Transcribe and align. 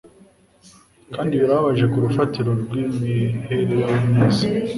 Kandi 1.13 1.33
birababaje 1.41 1.85
ku 1.91 1.97
rufatiro 2.05 2.49
rwimibereho 2.61 3.93
myiza. 4.09 4.45